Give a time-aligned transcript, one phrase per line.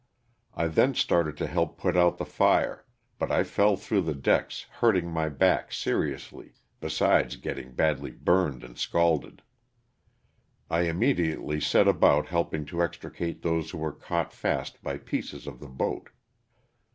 [0.55, 2.85] I then started to help put out the fire,
[3.19, 8.79] but I fell through the decks hurting my back seriously besides getting badly burned and
[8.79, 9.43] scalded.
[10.71, 15.59] I immediately set about helping to extricate those who were caught fast by pieces of
[15.59, 16.09] the boat.